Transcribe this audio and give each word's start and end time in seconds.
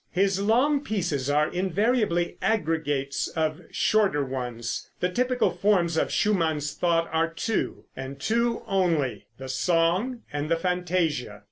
His 0.13 0.41
long 0.41 0.81
pieces 0.83 1.29
are 1.29 1.47
invariably 1.53 2.35
aggregates 2.41 3.27
of 3.27 3.61
shorter 3.69 4.25
ones. 4.25 4.89
The 4.99 5.09
typical 5.11 5.51
forms 5.51 5.95
of 5.95 6.11
Schumann's 6.11 6.73
thought 6.73 7.07
are 7.13 7.31
two, 7.31 7.85
and 7.95 8.19
two 8.19 8.63
only, 8.65 9.27
the 9.37 9.47
Song 9.47 10.23
and 10.33 10.49
the 10.49 10.57
Fantasia. 10.57 11.39